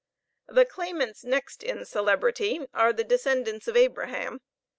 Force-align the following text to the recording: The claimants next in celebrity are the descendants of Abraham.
The 0.47 0.65
claimants 0.65 1.23
next 1.23 1.61
in 1.61 1.85
celebrity 1.85 2.65
are 2.73 2.91
the 2.91 3.03
descendants 3.03 3.67
of 3.67 3.77
Abraham. 3.77 4.41